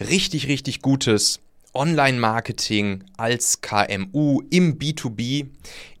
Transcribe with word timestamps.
richtig, 0.00 0.48
richtig 0.48 0.82
gutes 0.82 1.40
Online-Marketing 1.72 3.04
als 3.16 3.60
KMU 3.60 4.42
im 4.50 4.78
B2B, 4.78 5.48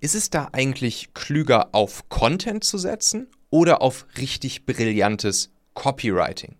ist 0.00 0.14
es 0.14 0.30
da 0.30 0.48
eigentlich 0.52 1.14
klüger 1.14 1.74
auf 1.74 2.08
Content 2.08 2.64
zu 2.64 2.78
setzen 2.78 3.28
oder 3.50 3.82
auf 3.82 4.06
richtig 4.18 4.66
brillantes 4.66 5.50
Copywriting? 5.74 6.56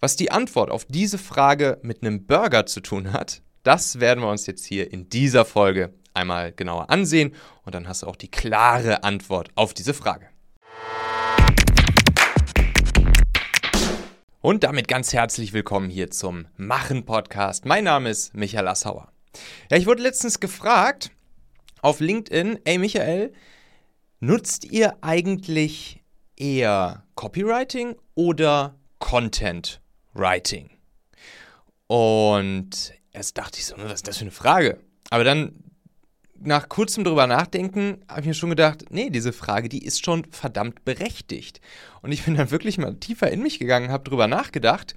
Was 0.00 0.16
die 0.16 0.30
Antwort 0.30 0.70
auf 0.70 0.84
diese 0.84 1.18
Frage 1.18 1.78
mit 1.82 2.02
einem 2.02 2.26
Burger 2.26 2.66
zu 2.66 2.80
tun 2.80 3.12
hat, 3.12 3.42
das 3.62 3.98
werden 3.98 4.22
wir 4.22 4.30
uns 4.30 4.46
jetzt 4.46 4.64
hier 4.64 4.92
in 4.92 5.08
dieser 5.08 5.44
Folge 5.44 5.92
einmal 6.12 6.52
genauer 6.52 6.90
ansehen 6.90 7.34
und 7.64 7.74
dann 7.74 7.88
hast 7.88 8.02
du 8.02 8.06
auch 8.06 8.16
die 8.16 8.30
klare 8.30 9.04
Antwort 9.04 9.48
auf 9.54 9.74
diese 9.74 9.94
Frage. 9.94 10.28
Und 14.46 14.62
damit 14.62 14.86
ganz 14.86 15.12
herzlich 15.12 15.52
willkommen 15.52 15.90
hier 15.90 16.08
zum 16.12 16.46
Machen-Podcast. 16.56 17.64
Mein 17.64 17.82
Name 17.82 18.10
ist 18.10 18.32
Michael 18.32 18.68
Assauer. 18.68 19.10
Ja, 19.72 19.76
ich 19.76 19.86
wurde 19.86 20.04
letztens 20.04 20.38
gefragt 20.38 21.10
auf 21.82 21.98
LinkedIn, 21.98 22.60
ey 22.62 22.78
Michael, 22.78 23.32
nutzt 24.20 24.64
ihr 24.64 24.98
eigentlich 25.00 26.00
eher 26.36 27.02
Copywriting 27.16 27.96
oder 28.14 28.76
Content 29.00 29.80
Writing? 30.14 30.70
Und 31.88 32.94
erst 33.10 33.36
dachte 33.38 33.58
ich 33.58 33.66
so, 33.66 33.74
was 33.78 33.94
ist 33.94 34.06
das 34.06 34.18
für 34.18 34.22
eine 34.22 34.30
Frage? 34.30 34.78
Aber 35.10 35.24
dann 35.24 35.56
nach 36.40 36.68
kurzem 36.68 37.04
drüber 37.04 37.26
nachdenken, 37.26 37.98
habe 38.08 38.20
ich 38.20 38.26
mir 38.26 38.34
schon 38.34 38.50
gedacht, 38.50 38.86
nee, 38.90 39.10
diese 39.10 39.32
Frage, 39.32 39.68
die 39.68 39.84
ist 39.84 40.04
schon 40.04 40.24
verdammt 40.30 40.84
berechtigt. 40.84 41.60
Und 42.02 42.12
ich 42.12 42.24
bin 42.24 42.34
dann 42.36 42.50
wirklich 42.50 42.78
mal 42.78 42.94
tiefer 42.94 43.30
in 43.30 43.42
mich 43.42 43.58
gegangen, 43.58 43.90
habe 43.90 44.08
drüber 44.08 44.26
nachgedacht, 44.26 44.94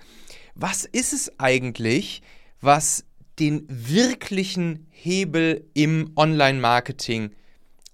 was 0.56 0.86
ist 0.86 1.14
es 1.14 1.40
eigentlich, 1.40 2.22
was 2.62 3.06
den 3.40 3.66
wirklichen 3.70 4.88
Hebel 4.90 5.70
im 5.74 6.12
Online-Marketing 6.16 7.32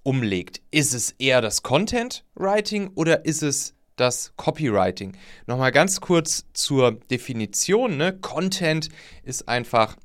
umlegt? 0.02 0.60
Ist 0.70 0.94
es 0.94 1.12
eher 1.18 1.40
das 1.40 1.62
Content-Writing 1.62 2.90
oder 2.94 3.24
ist 3.24 3.42
es 3.42 3.74
das 3.96 4.32
Copywriting? 4.36 5.16
Nochmal 5.46 5.72
ganz 5.72 6.00
kurz 6.00 6.44
zur 6.52 6.92
Definition. 6.92 7.96
Ne? 7.96 8.18
Content 8.18 8.88
ist 9.22 9.48
einfach, 9.48 9.96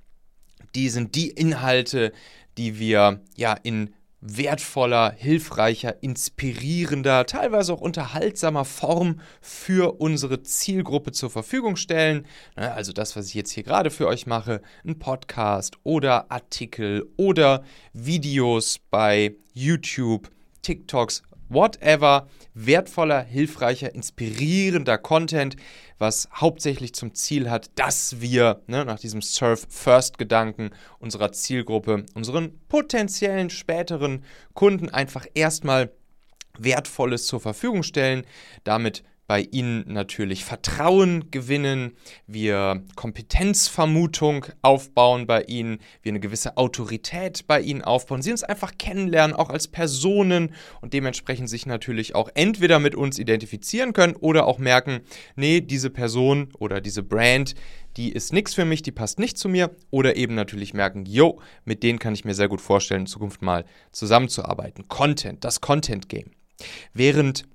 die 0.76 0.90
sind 0.90 1.16
die 1.16 1.30
Inhalte, 1.30 2.12
die 2.58 2.80
wir 2.80 3.22
ja 3.36 3.54
in 3.54 3.94
wertvoller, 4.22 5.14
hilfreicher, 5.18 6.02
inspirierender, 6.04 7.26
teilweise 7.26 7.74
auch 7.74 7.82
unterhaltsamer 7.82 8.66
Form 8.66 9.20
für 9.42 10.00
unsere 10.00 10.44
Zielgruppe 10.44 11.12
zur 11.12 11.32
Verfügung 11.32 11.76
stellen. 11.76 12.28
Ne, 12.56 12.72
also 12.72 12.94
das, 12.94 13.16
was 13.16 13.28
ich 13.28 13.34
jetzt 13.34 13.52
hier 13.52 13.64
gerade 13.64 13.90
für 13.90 14.08
euch 14.08 14.28
mache, 14.28 14.62
ein 14.86 15.00
Podcast 15.00 15.76
oder 15.84 16.32
Artikel 16.32 17.10
oder 17.18 17.64
Videos 17.94 18.80
bei 18.92 19.36
YouTube, 19.54 20.30
TikToks, 20.62 21.24
whatever, 21.52 22.28
wertvoller, 22.54 23.22
hilfreicher, 23.22 23.94
inspirierender 23.94 24.98
Content, 24.98 25.56
was 25.98 26.28
hauptsächlich 26.34 26.94
zum 26.96 27.14
Ziel 27.14 27.50
hat, 27.50 27.70
dass 27.76 28.22
wir 28.22 28.62
ne, 28.68 28.86
nach 28.86 29.00
diesem 29.00 29.22
Surf-First-Gedanken 29.22 30.72
unserer 31.00 31.32
Zielgruppe, 31.32 32.06
unseren 32.16 32.60
potenziellen 32.70 33.50
späteren 33.50 34.24
Kunden 34.54 34.90
einfach 34.90 35.26
erstmal 35.34 35.92
Wertvolles 36.58 37.28
zur 37.28 37.40
Verfügung 37.40 37.84
stellen, 37.84 38.26
damit 38.64 39.04
bei 39.32 39.48
ihnen 39.50 39.86
natürlich 39.88 40.44
Vertrauen 40.44 41.32
gewinnen, 41.32 41.94
wir 42.28 42.84
Kompetenzvermutung 42.98 44.46
aufbauen 44.62 45.26
bei 45.26 45.44
ihnen, 45.44 45.78
wir 46.02 46.12
eine 46.12 46.20
gewisse 46.20 46.58
Autorität 46.58 47.48
bei 47.48 47.62
ihnen 47.62 47.82
aufbauen, 47.82 48.22
sie 48.22 48.34
uns 48.34 48.44
einfach 48.44 48.74
kennenlernen, 48.78 49.34
auch 49.34 49.50
als 49.50 49.70
Personen 49.70 50.54
und 50.82 50.92
dementsprechend 50.92 51.50
sich 51.50 51.66
natürlich 51.66 52.14
auch 52.14 52.30
entweder 52.34 52.80
mit 52.80 52.94
uns 52.94 53.20
identifizieren 53.20 53.94
können 53.94 54.18
oder 54.18 54.48
auch 54.48 54.60
merken, 54.60 55.00
nee, 55.38 55.62
diese 55.62 55.92
Person 55.92 56.50
oder 56.60 56.82
diese 56.82 57.02
Brand, 57.02 57.56
die 57.96 58.12
ist 58.12 58.34
nichts 58.34 58.54
für 58.54 58.66
mich, 58.66 58.82
die 58.82 58.92
passt 58.92 59.18
nicht 59.18 59.38
zu 59.38 59.48
mir 59.48 59.74
oder 59.92 60.18
eben 60.18 60.36
natürlich 60.36 60.74
merken, 60.74 61.06
yo, 61.06 61.40
mit 61.64 61.84
denen 61.84 62.00
kann 62.00 62.14
ich 62.14 62.26
mir 62.26 62.34
sehr 62.34 62.50
gut 62.50 62.60
vorstellen, 62.60 63.04
in 63.04 63.08
Zukunft 63.08 63.42
mal 63.42 63.64
zusammenzuarbeiten. 63.94 64.90
Content, 64.90 65.46
das 65.46 65.62
Content 65.62 66.10
Game. 66.10 66.32
Während 66.94 67.46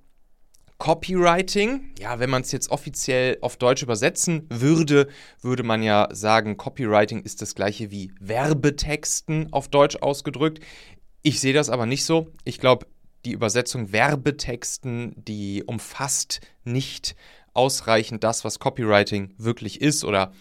Copywriting, 0.79 1.95
ja, 1.99 2.19
wenn 2.19 2.29
man 2.29 2.43
es 2.43 2.53
jetzt 2.53 2.71
offiziell 2.71 3.39
auf 3.41 3.57
Deutsch 3.57 3.83
übersetzen 3.83 4.47
würde, 4.51 5.09
würde 5.41 5.63
man 5.63 5.83
ja 5.83 6.09
sagen, 6.13 6.57
Copywriting 6.57 7.23
ist 7.23 7.41
das 7.41 7.55
gleiche 7.55 7.91
wie 7.91 8.13
Werbetexten 8.21 9.53
auf 9.53 9.69
Deutsch 9.69 9.97
ausgedrückt. 9.97 10.63
Ich 11.23 11.41
sehe 11.41 11.55
das 11.55 11.71
aber 11.71 11.87
nicht 11.87 12.05
so. 12.05 12.31
Ich 12.45 12.59
glaube, 12.61 12.87
die 13.25 13.33
Übersetzung 13.33 13.91
Werbetexten, 13.93 15.15
die 15.17 15.65
umfasst 15.67 16.41
nicht 16.65 17.17
ausreichend 17.55 18.23
das, 18.23 18.45
was 18.45 18.59
Copywriting 18.59 19.35
wirklich 19.39 19.81
ist 19.81 20.05
oder 20.05 20.33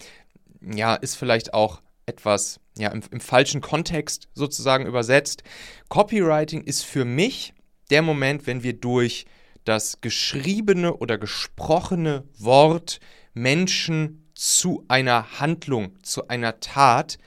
ja, 0.62 0.96
ist 0.96 1.16
vielleicht 1.16 1.54
auch 1.54 1.82
etwas 2.06 2.60
ja, 2.78 2.90
im, 2.90 3.02
im 3.10 3.22
falschen 3.22 3.62
Kontext 3.62 4.28
sozusagen 4.34 4.86
übersetzt. 4.86 5.44
Copywriting 5.88 6.64
ist 6.64 6.84
für 6.84 7.06
mich 7.06 7.54
der 7.90 8.02
Moment, 8.02 8.48
wenn 8.48 8.64
wir 8.64 8.74
durch 8.74 9.26
das 9.66 10.00
geschriebene 10.00 10.96
oder 10.96 11.18
gesprochene 11.18 12.24
Wort 12.38 13.00
Menschen 13.34 14.30
zu 14.34 14.86
einer 14.88 15.40
Handlung, 15.40 16.02
zu 16.04 16.28
einer 16.28 16.60
Tat 16.60 17.18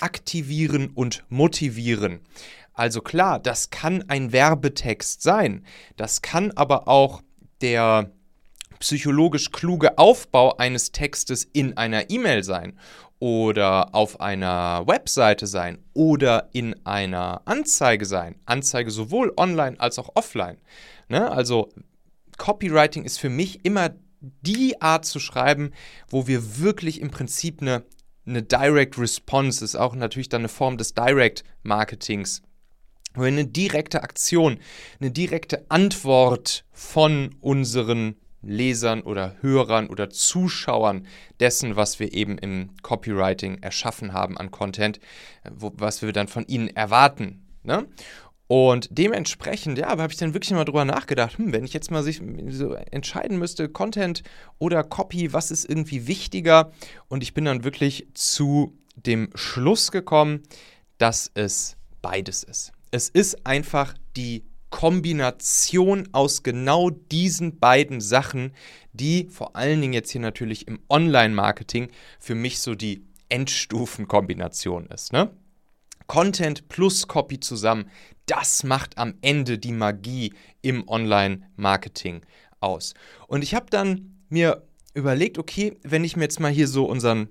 aktivieren 0.00 0.90
und 0.94 1.24
motivieren. 1.28 2.20
Also 2.72 3.02
klar, 3.02 3.38
das 3.38 3.70
kann 3.70 4.04
ein 4.08 4.32
Werbetext 4.32 5.22
sein, 5.22 5.66
das 5.96 6.22
kann 6.22 6.52
aber 6.52 6.88
auch 6.88 7.22
der 7.60 8.10
psychologisch 8.78 9.50
kluge 9.52 9.98
Aufbau 9.98 10.56
eines 10.56 10.90
Textes 10.90 11.44
in 11.44 11.76
einer 11.76 12.08
E-Mail 12.08 12.42
sein 12.42 12.78
oder 13.18 13.94
auf 13.94 14.20
einer 14.20 14.86
Webseite 14.86 15.46
sein 15.46 15.78
oder 15.92 16.48
in 16.52 16.74
einer 16.86 17.42
Anzeige 17.44 18.06
sein. 18.06 18.36
Anzeige 18.46 18.90
sowohl 18.90 19.34
online 19.36 19.78
als 19.78 19.98
auch 19.98 20.08
offline. 20.14 20.56
Ne? 21.10 21.30
Also 21.30 21.70
Copywriting 22.38 23.04
ist 23.04 23.18
für 23.18 23.28
mich 23.28 23.64
immer 23.64 23.90
die 24.20 24.80
Art 24.80 25.04
zu 25.04 25.18
schreiben, 25.18 25.72
wo 26.08 26.26
wir 26.26 26.58
wirklich 26.58 27.00
im 27.00 27.10
Prinzip 27.10 27.60
eine, 27.60 27.84
eine 28.26 28.42
Direct 28.42 28.96
Response 28.98 29.64
ist, 29.64 29.76
auch 29.76 29.94
natürlich 29.94 30.28
dann 30.28 30.42
eine 30.42 30.48
Form 30.48 30.78
des 30.78 30.94
Direct 30.94 31.42
Marketings, 31.62 32.42
wo 33.14 33.22
wir 33.22 33.28
eine 33.28 33.46
direkte 33.46 34.02
Aktion, 34.02 34.58
eine 35.00 35.10
direkte 35.10 35.66
Antwort 35.68 36.64
von 36.70 37.34
unseren 37.40 38.16
Lesern 38.42 39.02
oder 39.02 39.36
Hörern 39.40 39.88
oder 39.88 40.10
Zuschauern 40.10 41.06
dessen, 41.40 41.76
was 41.76 41.98
wir 41.98 42.12
eben 42.14 42.38
im 42.38 42.70
Copywriting 42.82 43.58
erschaffen 43.62 44.12
haben 44.12 44.38
an 44.38 44.50
Content, 44.50 45.00
wo, 45.50 45.72
was 45.74 46.02
wir 46.02 46.12
dann 46.12 46.28
von 46.28 46.46
ihnen 46.46 46.68
erwarten. 46.68 47.46
Ne? 47.62 47.86
Und 48.52 48.88
dementsprechend, 48.90 49.78
ja, 49.78 49.90
habe 49.90 50.10
ich 50.10 50.18
dann 50.18 50.34
wirklich 50.34 50.50
mal 50.50 50.64
drüber 50.64 50.84
nachgedacht, 50.84 51.38
hm, 51.38 51.52
wenn 51.52 51.64
ich 51.64 51.72
jetzt 51.72 51.92
mal 51.92 52.02
sich 52.02 52.20
so 52.48 52.72
entscheiden 52.72 53.38
müsste, 53.38 53.68
Content 53.68 54.24
oder 54.58 54.82
Copy, 54.82 55.32
was 55.32 55.52
ist 55.52 55.70
irgendwie 55.70 56.08
wichtiger? 56.08 56.72
Und 57.06 57.22
ich 57.22 57.32
bin 57.32 57.44
dann 57.44 57.62
wirklich 57.62 58.08
zu 58.14 58.76
dem 58.96 59.30
Schluss 59.36 59.92
gekommen, 59.92 60.42
dass 60.98 61.30
es 61.34 61.76
beides 62.02 62.42
ist. 62.42 62.72
Es 62.90 63.08
ist 63.08 63.46
einfach 63.46 63.94
die 64.16 64.42
Kombination 64.70 66.08
aus 66.10 66.42
genau 66.42 66.90
diesen 66.90 67.60
beiden 67.60 68.00
Sachen, 68.00 68.52
die 68.92 69.28
vor 69.30 69.54
allen 69.54 69.80
Dingen 69.80 69.92
jetzt 69.92 70.10
hier 70.10 70.20
natürlich 70.20 70.66
im 70.66 70.80
Online-Marketing 70.88 71.88
für 72.18 72.34
mich 72.34 72.58
so 72.58 72.74
die 72.74 73.04
Endstufenkombination 73.28 74.86
ist. 74.86 75.12
Ne? 75.12 75.30
Content 76.10 76.68
plus 76.68 77.06
Copy 77.06 77.38
zusammen, 77.38 77.88
das 78.26 78.64
macht 78.64 78.98
am 78.98 79.14
Ende 79.22 79.58
die 79.58 79.70
Magie 79.70 80.34
im 80.60 80.88
Online-Marketing 80.88 82.22
aus. 82.58 82.94
Und 83.28 83.44
ich 83.44 83.54
habe 83.54 83.66
dann 83.70 84.18
mir 84.28 84.66
überlegt, 84.92 85.38
okay, 85.38 85.78
wenn 85.84 86.02
ich 86.02 86.16
mir 86.16 86.24
jetzt 86.24 86.40
mal 86.40 86.50
hier 86.50 86.66
so 86.66 86.84
unseren 86.86 87.30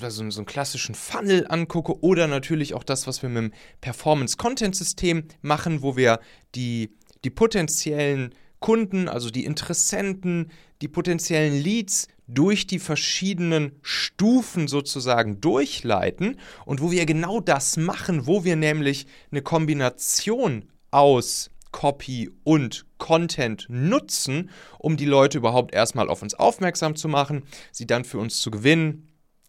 also 0.00 0.30
so 0.30 0.38
einen 0.38 0.46
klassischen 0.46 0.94
Funnel 0.94 1.44
angucke 1.48 2.00
oder 2.00 2.28
natürlich 2.28 2.72
auch 2.72 2.84
das, 2.84 3.08
was 3.08 3.22
wir 3.22 3.30
mit 3.30 3.42
dem 3.42 3.52
Performance-Content-System 3.80 5.24
machen, 5.42 5.82
wo 5.82 5.96
wir 5.96 6.20
die, 6.54 6.94
die 7.24 7.30
potenziellen 7.30 8.32
Kunden, 8.60 9.08
also 9.08 9.30
die 9.30 9.44
Interessenten, 9.44 10.50
die 10.82 10.88
potenziellen 10.88 11.54
Leads 11.54 12.08
durch 12.26 12.66
die 12.66 12.78
verschiedenen 12.78 13.72
Stufen 13.82 14.68
sozusagen 14.68 15.40
durchleiten 15.40 16.38
und 16.64 16.82
wo 16.82 16.90
wir 16.90 17.06
genau 17.06 17.40
das 17.40 17.76
machen, 17.76 18.26
wo 18.26 18.44
wir 18.44 18.56
nämlich 18.56 19.06
eine 19.30 19.42
Kombination 19.42 20.64
aus 20.90 21.50
Copy 21.72 22.30
und 22.44 22.86
Content 22.98 23.66
nutzen, 23.68 24.50
um 24.78 24.96
die 24.96 25.04
Leute 25.04 25.38
überhaupt 25.38 25.74
erstmal 25.74 26.08
auf 26.08 26.22
uns 26.22 26.34
aufmerksam 26.34 26.96
zu 26.96 27.08
machen, 27.08 27.44
sie 27.72 27.86
dann 27.86 28.04
für 28.04 28.18
uns 28.18 28.40
zu 28.40 28.50
gewinnen 28.50 29.08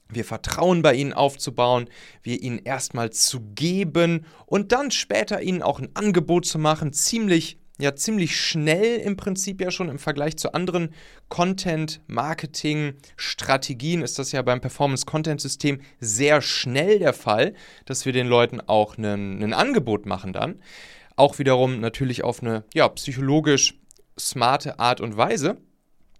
wir 0.09 0.25
Vertrauen 0.25 0.81
bei 0.81 0.95
ihnen 0.95 1.13
aufzubauen, 1.13 1.89
wir 2.23 2.41
ihnen 2.41 2.59
erstmal 2.59 3.11
zu 3.11 3.41
geben 3.53 4.25
und 4.47 4.71
dann 4.71 4.91
später 4.91 5.41
ihnen 5.41 5.61
auch 5.61 5.79
ein 5.79 5.95
Angebot 5.95 6.45
zu 6.45 6.57
machen, 6.57 6.93
ziemlich 6.93 7.59
ja 7.79 7.95
ziemlich 7.95 8.39
schnell 8.39 8.97
im 8.97 9.17
Prinzip 9.17 9.61
ja 9.61 9.71
schon 9.71 9.89
im 9.89 9.97
Vergleich 9.99 10.37
zu 10.37 10.53
anderen 10.53 10.93
Content-Marketing-Strategien 11.29 14.01
ist 14.01 14.19
das 14.19 14.31
ja 14.31 14.41
beim 14.41 14.61
Performance-Content-System 14.61 15.81
sehr 15.99 16.41
schnell 16.41 16.99
der 16.99 17.13
Fall, 17.13 17.53
dass 17.85 18.05
wir 18.05 18.13
den 18.13 18.27
Leuten 18.27 18.61
auch 18.61 18.97
ein 18.97 19.53
Angebot 19.53 20.05
machen 20.05 20.31
dann. 20.33 20.61
Auch 21.15 21.39
wiederum 21.39 21.79
natürlich 21.79 22.23
auf 22.23 22.41
eine 22.41 22.63
ja, 22.73 22.87
psychologisch 22.89 23.75
smarte 24.17 24.79
Art 24.79 25.01
und 25.01 25.17
Weise 25.17 25.57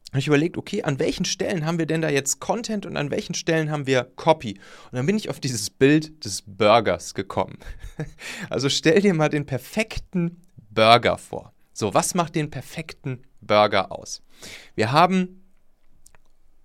habe 0.10 0.20
ich 0.20 0.28
überlegt, 0.28 0.58
okay, 0.58 0.82
an 0.82 0.98
welchen 0.98 1.26
Stellen 1.26 1.66
haben 1.66 1.78
wir 1.78 1.86
denn 1.86 2.02
da 2.02 2.10
jetzt 2.10 2.40
Content 2.40 2.88
und 2.88 2.98
an 2.98 3.12
welchen 3.12 3.36
Stellen 3.36 3.70
haben 3.70 3.86
wir 3.86 4.10
Copy? 4.16 4.56
Und 4.92 4.96
dann 4.96 5.06
bin 5.06 5.16
ich 5.16 5.30
auf 5.30 5.40
dieses 5.40 5.70
Bild 5.70 6.26
des 6.26 6.44
Burgers 6.46 7.14
gekommen. 7.14 7.58
Also 8.50 8.70
stell 8.70 9.02
dir 9.02 9.14
mal 9.14 9.28
den 9.28 9.46
perfekten 9.46 10.38
Burger 10.70 11.18
vor. 11.18 11.54
So, 11.74 11.94
was 11.94 12.14
macht 12.14 12.36
den 12.36 12.50
perfekten 12.50 13.24
Burger 13.42 13.92
aus? 13.92 14.22
Wir 14.76 14.92
haben 14.92 15.44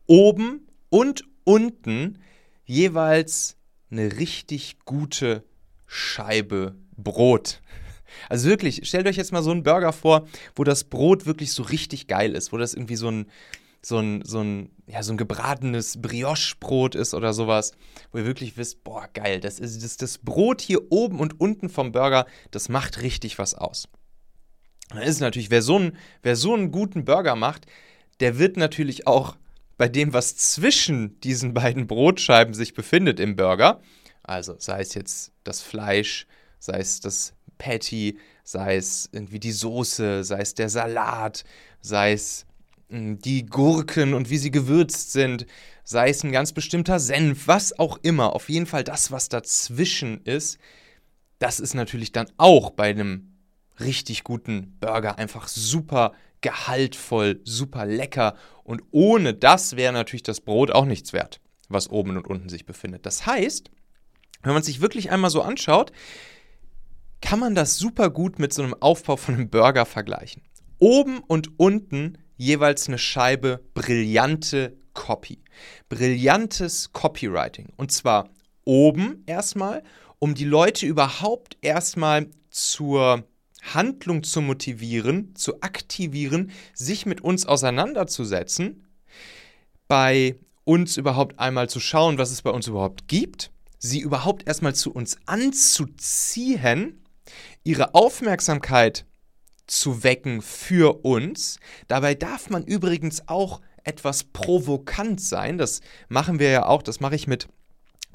oben 0.07 0.67
und 0.91 1.25
unten 1.45 2.19
jeweils 2.65 3.57
eine 3.91 4.17
richtig 4.19 4.79
gute 4.85 5.45
Scheibe 5.87 6.75
Brot. 6.97 7.61
Also 8.29 8.49
wirklich, 8.49 8.87
stellt 8.87 9.09
euch 9.09 9.17
jetzt 9.17 9.33
mal 9.33 9.43
so 9.43 9.51
einen 9.51 9.65
Burger 9.65 9.93
vor, 9.93 10.29
wo 10.55 10.63
das 10.63 10.85
Brot 10.85 11.27
wirklich 11.27 11.53
so 11.53 11.65
richtig 11.65 12.07
geil 12.07 12.37
ist, 12.37 12.53
wo 12.53 12.57
das 12.57 12.73
irgendwie 12.73 12.95
so 12.95 13.09
ein, 13.09 13.27
so 13.85 13.99
ein, 13.99 14.23
so 14.25 14.41
ein, 14.41 14.71
ja, 14.87 15.03
so 15.03 15.13
ein 15.13 15.17
gebratenes 15.17 16.01
Brioche-Brot 16.01 16.95
ist 16.95 17.13
oder 17.15 17.33
sowas, 17.33 17.73
wo 18.11 18.19
ihr 18.19 18.27
wirklich 18.27 18.57
wisst, 18.57 18.83
boah, 18.83 19.09
geil, 19.13 19.41
das 19.41 19.59
ist 19.59 19.83
das, 19.85 19.97
das 19.97 20.19
Brot 20.19 20.61
hier 20.61 20.91
oben 20.91 21.21
und 21.21 21.41
unten 21.41 21.69
vom 21.69 21.93
Burger, 21.93 22.27
das 22.51 22.69
macht 22.69 23.03
richtig 23.03 23.39
was 23.39 23.55
aus. 23.55 23.89
Dann 24.89 25.03
ist 25.03 25.21
natürlich, 25.21 25.51
wer 25.51 25.63
so, 25.63 25.77
einen, 25.77 25.97
wer 26.23 26.37
so 26.37 26.55
einen 26.55 26.71
guten 26.71 27.05
Burger 27.05 27.37
macht, 27.37 27.67
der 28.21 28.39
wird 28.39 28.57
natürlich 28.57 29.07
auch 29.07 29.37
bei 29.77 29.89
dem, 29.89 30.13
was 30.13 30.37
zwischen 30.37 31.21
diesen 31.21 31.53
beiden 31.53 31.87
Brotscheiben 31.87 32.55
sich 32.55 32.75
befindet 32.75 33.21
im 33.21 33.37
Burger, 33.37 33.81
also 34.23 34.55
sei 34.59 34.81
es 34.81 34.95
jetzt 34.95 35.33
das 35.43 35.61
Fleisch, 35.61 36.27
sei 36.59 36.79
es 36.79 37.01
das 37.01 37.35
Patty, 37.59 38.19
sei 38.45 38.77
es 38.77 39.11
irgendwie 39.13 39.41
die 39.41 39.53
Soße, 39.53 40.25
sei 40.25 40.41
es 40.41 40.55
der 40.55 40.69
Salat, 40.69 41.45
sei 41.81 42.13
es 42.13 42.47
die 42.95 43.47
Gurken 43.47 44.15
und 44.15 44.31
wie 44.31 44.39
sie 44.39 44.51
gewürzt 44.51 45.13
sind, 45.13 45.47
sei 45.85 46.09
es 46.09 46.23
ein 46.25 46.33
ganz 46.33 46.53
bestimmter 46.53 46.99
Senf, 46.99 47.47
was 47.47 47.79
auch 47.79 47.99
immer. 48.03 48.35
Auf 48.35 48.49
jeden 48.49 48.67
Fall 48.67 48.85
das, 48.85 49.11
was 49.11 49.29
dazwischen 49.29 50.23
ist, 50.25 50.59
das 51.39 51.61
ist 51.61 51.75
natürlich 51.75 52.13
dann 52.13 52.31
auch 52.37 52.71
bei 52.71 52.91
einem 52.91 53.35
richtig 53.81 54.25
guten 54.25 54.77
Burger 54.81 55.19
einfach 55.19 55.49
super 55.49 56.13
gehaltvoll, 56.41 57.41
super 57.45 57.87
lecker. 57.87 58.37
Und 58.63 58.83
ohne 58.91 59.35
das 59.35 59.77
wäre 59.77 59.93
natürlich 59.93 60.23
das 60.23 60.41
Brot 60.41 60.71
auch 60.71 60.85
nichts 60.85 61.13
wert, 61.13 61.41
was 61.69 61.91
oben 61.91 62.17
und 62.17 62.27
unten 62.27 62.49
sich 62.49 62.67
befindet. 62.67 63.05
Das 63.07 63.27
heißt, 63.27 63.71
wenn 64.43 64.53
man 64.53 64.63
sich 64.63 64.81
wirklich 64.81 65.11
einmal 65.11 65.31
so 65.31 65.43
anschaut, 65.43 65.91
kann 67.21 67.41
man 67.41 67.55
das 67.55 67.79
super 67.79 68.11
gut 68.11 68.39
mit 68.39 68.53
so 68.53 68.63
einem 68.63 68.75
Aufbau 68.75 69.17
von 69.17 69.35
einem 69.35 69.49
Burger 69.49 69.87
vergleichen. 69.87 70.43
Oben 70.79 71.21
und 71.21 71.59
unten 71.59 72.19
jeweils 72.37 72.89
eine 72.89 72.99
Scheibe 72.99 73.61
brillante 73.75 74.77
Copy. 74.93 75.43
Brillantes 75.89 76.93
Copywriting. 76.93 77.69
Und 77.77 77.93
zwar 77.93 78.31
oben 78.65 79.23
erstmal, 79.27 79.83
um 80.19 80.35
die 80.35 80.45
Leute 80.45 80.87
überhaupt 80.87 81.57
erstmal 81.61 82.29
zur 82.51 83.25
Handlung 83.63 84.23
zu 84.23 84.41
motivieren, 84.41 85.35
zu 85.35 85.61
aktivieren, 85.61 86.51
sich 86.75 87.07
mit 87.07 87.23
uns 87.23 87.47
auseinanderzusetzen, 87.47 88.87
bei 89.89 90.37
uns 90.65 90.97
überhaupt 90.97 91.39
einmal 91.39 91.69
zu 91.69 91.81
schauen, 91.81 92.19
was 92.19 92.31
es 92.31 92.43
bei 92.43 92.51
uns 92.51 92.67
überhaupt 92.67 93.09
gibt, 93.09 93.51
sie 93.79 94.01
überhaupt 94.01 94.47
erstmal 94.47 94.75
zu 94.75 94.93
uns 94.93 95.19
anzuziehen 95.27 97.05
ihre 97.65 97.95
Aufmerksamkeit 97.95 99.07
zu 99.67 100.03
wecken 100.05 100.43
für 100.43 101.05
uns. 101.05 101.59
Dabei 101.89 102.15
darf 102.15 102.51
man 102.51 102.65
übrigens 102.65 103.29
auch 103.29 103.61
etwas 103.85 104.25
provokant 104.25 105.21
sein. 105.21 105.59
Das 105.59 105.81
machen 106.09 106.39
wir 106.39 106.51
ja 106.51 106.67
auch, 106.67 106.83
das 106.83 107.01
mache 107.01 107.15
ich 107.15 107.27
mit 107.27 107.49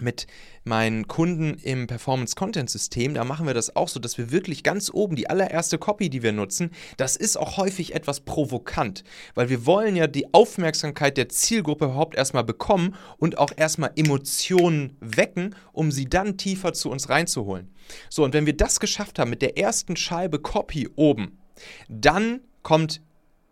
mit 0.02 0.28
meinen 0.64 1.08
Kunden 1.08 1.56
im 1.56 1.88
Performance-Content-System, 1.88 3.14
da 3.14 3.24
machen 3.24 3.48
wir 3.48 3.54
das 3.54 3.76
auch 3.76 3.88
so, 3.88 4.00
dass 4.00 4.18
wir 4.18 4.32
wirklich 4.32 4.64
ganz 4.64 4.92
oben 4.94 5.16
die 5.16 5.30
allererste 5.30 5.78
Copy, 5.78 6.10
die 6.10 6.22
wir 6.22 6.32
nutzen, 6.32 6.72
das 6.98 7.16
ist 7.16 7.38
auch 7.38 7.58
häufig 7.58 7.96
etwas 7.96 8.22
provokant, 8.22 9.04
weil 9.36 9.50
wir 9.50 9.66
wollen 9.66 9.96
ja 9.96 10.08
die 10.08 10.34
Aufmerksamkeit 10.34 11.18
der 11.18 11.30
Zielgruppe 11.30 11.86
überhaupt 11.86 12.16
erstmal 12.16 12.44
bekommen 12.44 12.96
und 13.18 13.38
auch 13.38 13.52
erstmal 13.56 13.92
Emotionen 13.96 14.98
wecken, 15.00 15.56
um 15.72 15.92
sie 15.92 16.06
dann 16.06 16.38
tiefer 16.38 16.74
zu 16.74 16.90
uns 16.90 17.10
reinzuholen. 17.10 17.74
So, 18.10 18.24
und 18.24 18.34
wenn 18.34 18.46
wir 18.46 18.56
das 18.56 18.80
geschafft 18.80 19.18
haben 19.18 19.32
mit 19.32 19.42
der 19.42 19.58
ersten 19.58 19.96
Scheibe 19.96 20.40
Copy 20.40 20.88
oben, 20.96 21.39
dann 21.88 22.42
kommt 22.64 23.02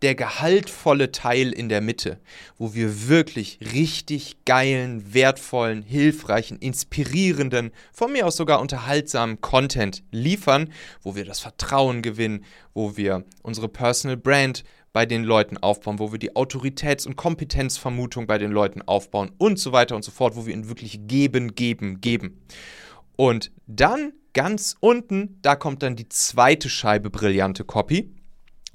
der 0.02 0.16
gehaltvolle 0.16 1.12
Teil 1.12 1.52
in 1.52 1.70
der 1.70 1.82
Mitte, 1.82 2.20
wo 2.58 2.76
wir 2.76 3.08
wirklich 3.08 3.60
richtig 3.74 4.38
geilen, 4.46 5.14
wertvollen, 5.14 5.82
hilfreichen, 5.82 6.60
inspirierenden, 6.60 7.72
von 7.92 8.12
mir 8.12 8.28
aus 8.28 8.36
sogar 8.36 8.62
unterhaltsamen 8.62 9.42
Content 9.42 10.04
liefern, 10.12 10.72
wo 11.02 11.16
wir 11.16 11.26
das 11.26 11.40
Vertrauen 11.40 12.02
gewinnen, 12.02 12.46
wo 12.74 12.96
wir 12.96 13.24
unsere 13.42 13.70
Personal 13.70 14.18
Brand 14.18 14.64
bei 14.94 15.06
den 15.06 15.24
Leuten 15.24 15.58
aufbauen, 15.58 16.00
wo 16.00 16.12
wir 16.12 16.20
die 16.20 16.36
Autoritäts- 16.36 17.08
und 17.08 17.16
Kompetenzvermutung 17.16 18.28
bei 18.28 18.38
den 18.38 18.52
Leuten 18.52 18.82
aufbauen 18.84 19.32
und 19.38 19.60
so 19.60 19.72
weiter 19.72 19.96
und 19.96 20.04
so 20.04 20.12
fort, 20.12 20.36
wo 20.36 20.46
wir 20.46 20.54
ihnen 20.54 20.70
wirklich 20.70 21.02
geben, 21.08 21.56
geben, 21.56 22.02
geben. 22.02 22.42
Und 23.16 23.52
dann 23.66 24.14
ganz 24.38 24.76
unten, 24.82 25.40
da 25.42 25.56
kommt 25.56 25.82
dann 25.82 25.96
die 25.96 26.10
zweite 26.10 26.70
Scheibe 26.70 27.10
brillante 27.10 27.64
Copy. 27.64 28.14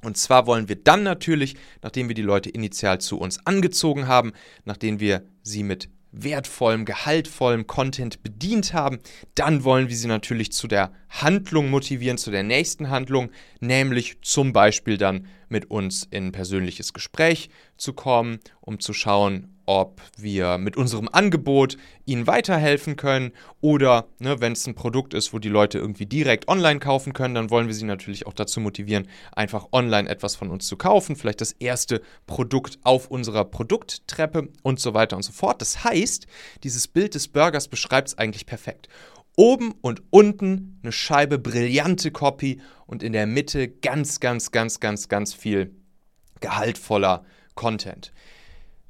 Und 0.01 0.17
zwar 0.17 0.45
wollen 0.45 0.67
wir 0.67 0.75
dann 0.75 1.03
natürlich, 1.03 1.55
nachdem 1.81 2.09
wir 2.09 2.15
die 2.15 2.21
Leute 2.21 2.49
initial 2.49 2.99
zu 2.99 3.17
uns 3.17 3.47
angezogen 3.47 4.05
haben, 4.05 4.33
nachdem 4.65 4.99
wir 4.99 5.23
sie 5.41 5.63
mit 5.63 5.87
wertvollem, 6.11 6.83
gehaltvollem 6.83 7.65
Content 7.65 8.21
bedient 8.23 8.73
haben, 8.73 8.99
dann 9.35 9.63
wollen 9.63 9.87
wir 9.87 9.95
sie 9.95 10.09
natürlich 10.09 10.51
zu 10.51 10.67
der 10.67 10.91
Handlung 11.07 11.69
motivieren, 11.69 12.17
zu 12.17 12.29
der 12.29 12.43
nächsten 12.43 12.89
Handlung, 12.89 13.31
nämlich 13.61 14.17
zum 14.21 14.51
Beispiel 14.51 14.97
dann 14.97 15.27
mit 15.47 15.71
uns 15.71 16.05
in 16.11 16.27
ein 16.27 16.31
persönliches 16.33 16.91
Gespräch 16.91 17.49
zu 17.77 17.93
kommen, 17.93 18.39
um 18.59 18.81
zu 18.81 18.91
schauen, 18.91 19.52
ob 19.65 20.01
wir 20.17 20.57
mit 20.57 20.77
unserem 20.77 21.09
Angebot 21.09 21.77
ihnen 22.05 22.27
weiterhelfen 22.27 22.95
können 22.95 23.31
oder 23.61 24.07
ne, 24.19 24.41
wenn 24.41 24.53
es 24.53 24.67
ein 24.67 24.75
Produkt 24.75 25.13
ist, 25.13 25.33
wo 25.33 25.39
die 25.39 25.49
Leute 25.49 25.77
irgendwie 25.77 26.05
direkt 26.05 26.47
online 26.47 26.79
kaufen 26.79 27.13
können, 27.13 27.35
dann 27.35 27.49
wollen 27.49 27.67
wir 27.67 27.73
sie 27.73 27.85
natürlich 27.85 28.27
auch 28.27 28.33
dazu 28.33 28.59
motivieren, 28.59 29.07
einfach 29.31 29.67
online 29.71 30.09
etwas 30.09 30.35
von 30.35 30.49
uns 30.49 30.67
zu 30.67 30.77
kaufen, 30.77 31.15
vielleicht 31.15 31.41
das 31.41 31.53
erste 31.53 32.01
Produkt 32.27 32.79
auf 32.83 33.09
unserer 33.09 33.45
Produkttreppe 33.45 34.49
und 34.61 34.79
so 34.79 34.93
weiter 34.93 35.15
und 35.15 35.23
so 35.23 35.31
fort. 35.31 35.61
Das 35.61 35.83
heißt, 35.83 36.27
dieses 36.63 36.87
Bild 36.87 37.15
des 37.15 37.27
Burgers 37.27 37.67
beschreibt 37.67 38.09
es 38.09 38.17
eigentlich 38.17 38.45
perfekt. 38.45 38.89
Oben 39.35 39.73
und 39.81 40.03
unten 40.11 40.79
eine 40.83 40.91
Scheibe 40.91 41.39
brillante 41.39 42.11
Copy 42.11 42.61
und 42.85 43.01
in 43.01 43.13
der 43.13 43.25
Mitte 43.25 43.67
ganz, 43.67 44.19
ganz, 44.19 44.51
ganz, 44.51 44.79
ganz, 44.79 45.09
ganz 45.09 45.33
viel 45.33 45.75
gehaltvoller 46.39 47.25
Content. 47.55 48.13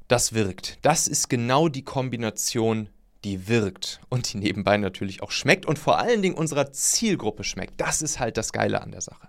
Das 0.08 0.34
wirkt. 0.34 0.78
Das 0.82 1.08
ist 1.08 1.30
genau 1.30 1.68
die 1.68 1.82
Kombination, 1.82 2.90
die 3.24 3.48
wirkt 3.48 4.00
und 4.10 4.30
die 4.30 4.36
nebenbei 4.36 4.76
natürlich 4.76 5.22
auch 5.22 5.30
schmeckt 5.30 5.64
und 5.64 5.78
vor 5.78 5.98
allen 5.98 6.20
Dingen 6.20 6.34
unserer 6.34 6.72
Zielgruppe 6.72 7.42
schmeckt. 7.42 7.80
Das 7.80 8.02
ist 8.02 8.20
halt 8.20 8.36
das 8.36 8.52
Geile 8.52 8.82
an 8.82 8.90
der 8.90 9.00
Sache. 9.00 9.28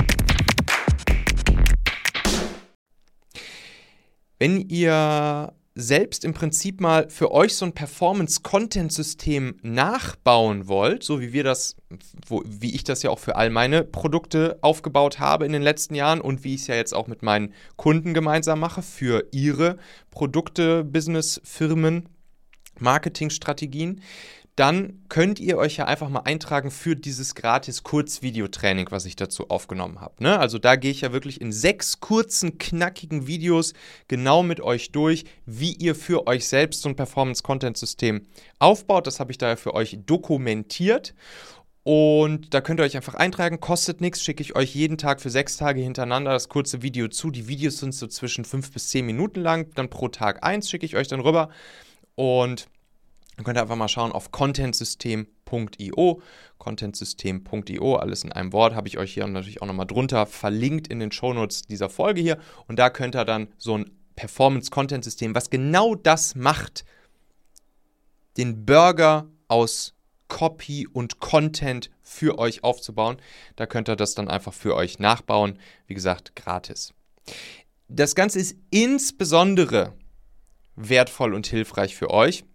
Wenn 4.41 4.69
ihr 4.69 5.53
selbst 5.75 6.25
im 6.25 6.33
Prinzip 6.33 6.81
mal 6.81 7.07
für 7.11 7.31
euch 7.31 7.55
so 7.55 7.63
ein 7.63 7.73
Performance-Content-System 7.73 9.59
nachbauen 9.61 10.67
wollt, 10.67 11.03
so 11.03 11.21
wie 11.21 11.31
wir 11.31 11.43
das, 11.43 11.75
wo, 12.25 12.41
wie 12.43 12.73
ich 12.73 12.83
das 12.83 13.03
ja 13.03 13.11
auch 13.11 13.19
für 13.19 13.35
all 13.35 13.51
meine 13.51 13.83
Produkte 13.83 14.57
aufgebaut 14.61 15.19
habe 15.19 15.45
in 15.45 15.51
den 15.51 15.61
letzten 15.61 15.93
Jahren 15.93 16.21
und 16.21 16.43
wie 16.43 16.55
ich 16.55 16.61
es 16.61 16.67
ja 16.67 16.73
jetzt 16.73 16.95
auch 16.95 17.05
mit 17.05 17.21
meinen 17.21 17.53
Kunden 17.75 18.15
gemeinsam 18.15 18.59
mache 18.61 18.81
für 18.81 19.27
ihre 19.31 19.77
Produkte, 20.09 20.83
Business, 20.85 21.39
Firmen, 21.43 22.09
Marketingstrategien, 22.79 24.01
dann 24.55 25.03
könnt 25.07 25.39
ihr 25.39 25.57
euch 25.57 25.77
ja 25.77 25.85
einfach 25.85 26.09
mal 26.09 26.21
eintragen 26.21 26.71
für 26.71 26.95
dieses 26.95 27.35
gratis 27.35 27.83
Kurzvideotraining, 27.83 28.91
was 28.91 29.05
ich 29.05 29.15
dazu 29.15 29.49
aufgenommen 29.49 30.01
habe. 30.01 30.21
Ne? 30.21 30.37
Also 30.37 30.59
da 30.59 30.75
gehe 30.75 30.91
ich 30.91 31.01
ja 31.01 31.13
wirklich 31.13 31.39
in 31.39 31.51
sechs 31.51 32.01
kurzen, 32.01 32.57
knackigen 32.57 33.27
Videos 33.27 33.73
genau 34.07 34.43
mit 34.43 34.59
euch 34.59 34.91
durch, 34.91 35.23
wie 35.45 35.73
ihr 35.73 35.95
für 35.95 36.27
euch 36.27 36.47
selbst 36.47 36.81
so 36.81 36.89
ein 36.89 36.95
Performance-Content-System 36.95 38.27
aufbaut. 38.59 39.07
Das 39.07 39.19
habe 39.19 39.31
ich 39.31 39.37
daher 39.37 39.57
für 39.57 39.73
euch 39.73 39.99
dokumentiert. 40.05 41.15
Und 41.83 42.53
da 42.53 42.61
könnt 42.61 42.79
ihr 42.79 42.83
euch 42.83 42.95
einfach 42.95 43.15
eintragen, 43.15 43.59
kostet 43.59 44.01
nichts, 44.01 44.21
schicke 44.21 44.43
ich 44.43 44.55
euch 44.55 44.75
jeden 44.75 44.99
Tag 44.99 45.19
für 45.19 45.31
sechs 45.31 45.57
Tage 45.57 45.81
hintereinander 45.81 46.31
das 46.31 46.47
kurze 46.47 46.83
Video 46.83 47.07
zu. 47.07 47.31
Die 47.31 47.47
Videos 47.47 47.79
sind 47.79 47.95
so 47.95 48.05
zwischen 48.05 48.45
fünf 48.45 48.71
bis 48.71 48.89
zehn 48.89 49.05
Minuten 49.05 49.41
lang, 49.41 49.71
dann 49.73 49.89
pro 49.89 50.09
Tag 50.09 50.43
eins 50.43 50.69
schicke 50.69 50.85
ich 50.85 50.95
euch 50.95 51.07
dann 51.07 51.21
rüber. 51.21 51.49
Und 52.13 52.67
dann 53.35 53.45
könnt 53.45 53.57
ihr 53.57 53.61
einfach 53.61 53.75
mal 53.75 53.87
schauen 53.87 54.11
auf 54.11 54.31
contentsystem.io. 54.31 56.21
Contentsystem.io, 56.57 57.95
alles 57.95 58.23
in 58.23 58.31
einem 58.31 58.53
Wort, 58.53 58.75
habe 58.75 58.87
ich 58.87 58.97
euch 58.97 59.13
hier 59.13 59.25
natürlich 59.25 59.61
auch 59.61 59.67
nochmal 59.67 59.87
drunter 59.87 60.25
verlinkt 60.25 60.87
in 60.87 60.99
den 60.99 61.11
Shownotes 61.11 61.63
dieser 61.63 61.89
Folge 61.89 62.21
hier. 62.21 62.37
Und 62.67 62.77
da 62.77 62.89
könnt 62.89 63.15
ihr 63.15 63.25
dann 63.25 63.47
so 63.57 63.77
ein 63.77 63.91
Performance-Content-System, 64.15 65.33
was 65.33 65.49
genau 65.49 65.95
das 65.95 66.35
macht, 66.35 66.85
den 68.37 68.65
Burger 68.65 69.27
aus 69.47 69.93
Copy 70.27 70.87
und 70.87 71.19
Content 71.19 71.89
für 72.01 72.39
euch 72.39 72.63
aufzubauen. 72.63 73.17
Da 73.55 73.65
könnt 73.65 73.89
ihr 73.89 73.95
das 73.95 74.13
dann 74.13 74.29
einfach 74.29 74.53
für 74.53 74.75
euch 74.75 74.99
nachbauen. 74.99 75.59
Wie 75.87 75.93
gesagt, 75.93 76.35
gratis. 76.35 76.93
Das 77.87 78.15
Ganze 78.15 78.39
ist 78.39 78.55
insbesondere 78.69 79.93
wertvoll 80.75 81.33
und 81.33 81.47
hilfreich 81.47 81.95
für 81.95 82.09
euch, 82.09 82.45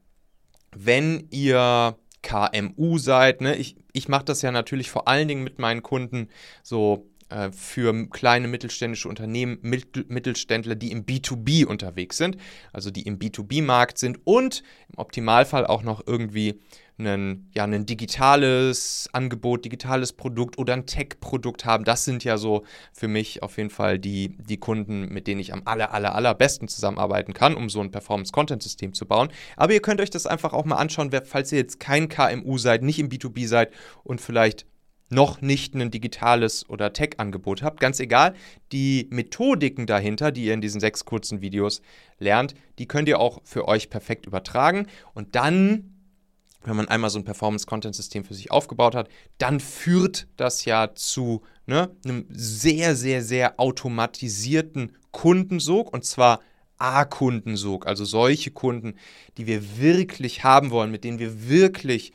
wenn 0.85 1.29
ihr 1.31 1.97
KMU 2.23 2.99
seid, 2.99 3.41
ne, 3.41 3.57
ich, 3.57 3.77
ich 3.93 4.09
mache 4.09 4.25
das 4.25 4.43
ja 4.43 4.51
natürlich 4.51 4.91
vor 4.91 5.09
allen 5.09 5.29
Dingen 5.29 5.45
mit 5.45 5.59
meinen 5.59 5.83
Kunden 5.83 6.29
so 6.63 7.09
äh, 7.29 7.51
für 7.51 8.09
kleine 8.11 8.49
mittelständische 8.49 9.09
Unternehmen, 9.09 9.59
Mittelständler, 9.63 10.75
die 10.75 10.93
im 10.93 11.05
B2B 11.07 11.65
unterwegs 11.65 12.17
sind, 12.17 12.37
also 12.73 12.91
die 12.91 13.03
im 13.03 13.19
B2B-Markt 13.19 13.99
sind 13.99 14.21
und 14.25 14.63
im 14.89 14.99
Optimalfall 14.99 15.67
auch 15.67 15.83
noch 15.83 16.03
irgendwie 16.07 16.61
ein, 16.99 17.51
ja, 17.55 17.65
ein 17.65 17.87
digitales 17.87 19.09
Angebot, 19.13 19.65
digitales 19.65 20.13
Produkt 20.13 20.59
oder 20.59 20.73
ein 20.73 20.87
Tech-Produkt 20.87 21.65
haben. 21.65 21.85
Das 21.85 22.05
sind 22.05 22.25
ja 22.25 22.39
so 22.39 22.65
für 22.93 23.09
mich 23.09 23.43
auf 23.43 23.59
jeden 23.59 23.71
Fall 23.71 23.99
die, 23.99 24.37
die 24.39 24.57
Kunden, 24.57 25.13
mit 25.13 25.27
denen 25.27 25.41
ich 25.41 25.53
am 25.53 25.63
aller, 25.65 25.93
aller, 25.93 26.15
allerbesten 26.15 26.69
zusammenarbeiten 26.69 27.35
kann, 27.35 27.55
um 27.55 27.69
so 27.69 27.81
ein 27.81 27.91
Performance-Content-System 27.91 28.95
zu 28.95 29.07
bauen. 29.07 29.29
Aber 29.57 29.73
ihr 29.73 29.83
könnt 29.83 30.01
euch 30.01 30.11
das 30.11 30.27
einfach 30.27 30.53
auch 30.53 30.65
mal 30.65 30.77
anschauen, 30.77 31.11
falls 31.25 31.53
ihr 31.53 31.59
jetzt 31.59 31.81
kein 31.81 32.09
KMU 32.09 32.59
seid, 32.59 32.83
nicht 32.83 32.99
im 32.99 33.09
B2B 33.09 33.47
seid 33.47 33.73
und 34.03 34.21
vielleicht 34.21 34.67
noch 35.09 35.41
nicht 35.41 35.75
ein 35.75 35.91
digitales 35.91 36.69
oder 36.69 36.93
Tech-Angebot 36.93 37.63
habt. 37.63 37.79
Ganz 37.81 38.01
egal, 38.01 38.35
die 38.73 39.07
Methodiken 39.11 39.87
dahinter, 39.87 40.33
die 40.33 40.47
ihr 40.47 40.55
in 40.55 40.61
diesen 40.61 40.81
sechs 40.81 41.05
kurzen 41.05 41.41
Videos 41.43 41.81
lernt, 42.19 42.55
die 42.79 42.89
könnt 42.89 43.09
ihr 43.09 43.21
auch 43.21 43.41
für 43.45 43.69
euch 43.69 43.89
perfekt 43.89 44.27
übertragen. 44.27 44.89
Und 45.15 45.37
dann 45.37 45.96
wenn 46.65 46.77
man 46.77 46.89
einmal 46.89 47.11
so 47.11 47.19
ein 47.19 47.25
Performance-Content-System 47.25 48.25
für 48.25 48.35
sich 48.35 48.51
aufgebaut 48.51 48.95
hat, 48.95 49.09
dann 49.39 49.61
führt 49.61 50.27
das 50.37 50.65
ja 50.65 50.95
zu 50.95 51.43
ne, 51.67 51.91
einem 52.05 52.27
sehr, 52.31 52.97
sehr, 52.97 53.23
sehr 53.23 53.61
automatisierten 53.61 54.97
Kundensog 55.13 55.93
und 55.93 56.05
zwar 56.05 56.41
A-Kundensog, 56.79 57.87
also 57.87 58.05
solche 58.05 58.51
Kunden, 58.51 58.95
die 59.39 59.47
wir 59.47 59.79
wirklich 59.79 60.45
haben 60.45 60.71
wollen, 60.71 60.91
mit 60.91 61.05
denen 61.05 61.19
wir 61.19 61.49
wirklich 61.49 62.13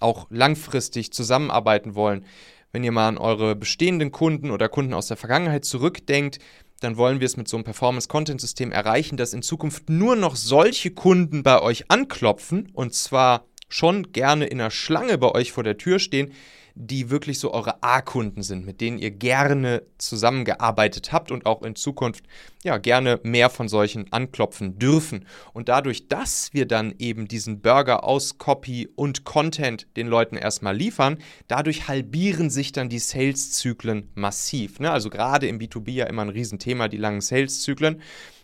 auch 0.00 0.26
langfristig 0.30 1.12
zusammenarbeiten 1.12 1.94
wollen. 1.94 2.26
Wenn 2.72 2.84
ihr 2.84 2.92
mal 2.92 3.08
an 3.08 3.18
eure 3.18 3.54
bestehenden 3.54 4.10
Kunden 4.10 4.50
oder 4.50 4.68
Kunden 4.68 4.94
aus 4.94 5.06
der 5.06 5.16
Vergangenheit 5.16 5.64
zurückdenkt, 5.64 6.38
dann 6.80 6.96
wollen 6.96 7.20
wir 7.20 7.26
es 7.26 7.36
mit 7.36 7.48
so 7.48 7.56
einem 7.56 7.64
Performance-Content-System 7.64 8.72
erreichen, 8.72 9.16
dass 9.16 9.32
in 9.32 9.42
Zukunft 9.42 9.88
nur 9.88 10.16
noch 10.16 10.36
solche 10.36 10.90
Kunden 10.90 11.42
bei 11.42 11.62
euch 11.62 11.90
anklopfen 11.90 12.68
und 12.74 12.92
zwar 12.92 13.46
schon 13.68 14.12
gerne 14.12 14.46
in 14.46 14.58
der 14.58 14.70
Schlange 14.70 15.18
bei 15.18 15.30
euch 15.32 15.52
vor 15.52 15.64
der 15.64 15.76
Tür 15.76 15.98
stehen, 15.98 16.32
die 16.76 17.08
wirklich 17.08 17.38
so 17.38 17.54
eure 17.54 17.82
A-Kunden 17.84 18.42
sind, 18.42 18.66
mit 18.66 18.80
denen 18.80 18.98
ihr 18.98 19.12
gerne 19.12 19.84
zusammengearbeitet 19.98 21.12
habt 21.12 21.30
und 21.30 21.46
auch 21.46 21.62
in 21.62 21.76
Zukunft 21.76 22.24
ja 22.64 22.78
gerne 22.78 23.20
mehr 23.22 23.48
von 23.48 23.68
solchen 23.68 24.12
anklopfen 24.12 24.78
dürfen. 24.78 25.26
Und 25.52 25.68
dadurch, 25.68 26.08
dass 26.08 26.52
wir 26.52 26.66
dann 26.66 26.92
eben 26.98 27.28
diesen 27.28 27.60
Burger 27.60 28.02
aus 28.02 28.38
Copy 28.38 28.88
und 28.96 29.24
Content 29.24 29.86
den 29.96 30.08
Leuten 30.08 30.36
erstmal 30.36 30.76
liefern, 30.76 31.18
dadurch 31.46 31.86
halbieren 31.86 32.50
sich 32.50 32.72
dann 32.72 32.88
die 32.88 32.98
Sales-Zyklen 32.98 34.10
massiv. 34.14 34.80
Ne? 34.80 34.90
Also 34.90 35.10
gerade 35.10 35.46
im 35.46 35.60
B2B 35.60 35.92
ja 35.92 36.06
immer 36.06 36.22
ein 36.22 36.28
Riesenthema, 36.28 36.88
die 36.88 36.96
langen 36.96 37.20
Sales-Zyklen. 37.20 38.02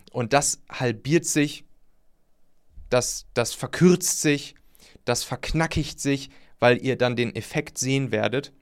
Und 0.09 0.31
das 0.31 0.61
halbiert 0.69 1.25
sich, 1.25 1.65
das, 2.89 3.25
das 3.33 3.53
verkürzt 3.53 4.21
sich 4.21 4.55
das 5.05 5.23
verknackigt 5.23 5.99
sich, 5.99 6.29
weil 6.59 6.83
ihr 6.83 6.97
dann 6.97 7.15
den 7.15 7.35
Effekt 7.35 7.77
sehen 7.77 8.11
werdet, 8.11 8.53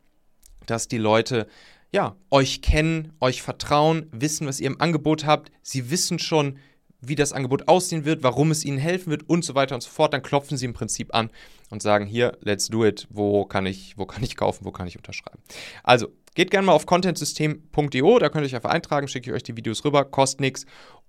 dass 0.65 0.87
die 0.87 0.97
Leute 0.97 1.47
ja, 1.91 2.15
euch 2.29 2.61
kennen, 2.61 3.13
euch 3.19 3.41
vertrauen, 3.41 4.07
wissen, 4.11 4.47
was 4.47 4.59
ihr 4.59 4.67
im 4.67 4.79
Angebot 4.79 5.25
habt. 5.25 5.51
Sie 5.61 5.89
wissen 5.89 6.19
schon, 6.19 6.57
wie 7.01 7.15
das 7.15 7.33
Angebot 7.33 7.67
aussehen 7.67 8.05
wird, 8.05 8.23
warum 8.23 8.51
es 8.51 8.65
ihnen 8.65 8.77
helfen 8.77 9.09
wird 9.09 9.27
und 9.27 9.43
so 9.43 9.55
weiter 9.55 9.75
und 9.75 9.81
so 9.81 9.89
fort. 9.89 10.13
Dann 10.13 10.21
klopfen 10.21 10.57
sie 10.57 10.65
im 10.65 10.73
Prinzip 10.73 11.15
an 11.15 11.31
und 11.69 11.81
sagen, 11.81 12.05
hier, 12.05 12.37
let's 12.41 12.67
do 12.67 12.85
it. 12.85 13.07
Wo 13.09 13.45
kann 13.45 13.65
ich, 13.65 13.97
wo 13.97 14.05
kann 14.05 14.23
ich 14.23 14.35
kaufen, 14.35 14.65
wo 14.65 14.71
kann 14.71 14.87
ich 14.87 14.97
unterschreiben? 14.97 15.41
Also, 15.83 16.09
geht 16.35 16.51
gerne 16.51 16.67
mal 16.67 16.73
auf 16.73 16.85
contentsystem.io, 16.85 18.19
da 18.19 18.29
könnt 18.29 18.43
ihr 18.43 18.47
euch 18.47 18.55
einfach 18.55 18.71
eintragen, 18.71 19.07
schicke 19.07 19.31
ich 19.31 19.35
euch 19.35 19.43
die 19.43 19.57
Videos 19.57 19.83
rüber, 19.83 20.05
kostet 20.05 20.41
nichts. 20.41 20.65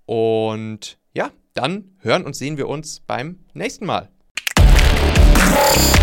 Und 0.07 0.99
ja, 1.15 1.31
dann 1.55 1.97
hören 1.99 2.25
und 2.25 2.37
sehen 2.37 2.57
wir 2.57 2.69
uns 2.69 3.01
beim 3.01 3.41
nächsten 3.53 3.85
Mal. 3.85 4.11
Bye. 5.51 6.00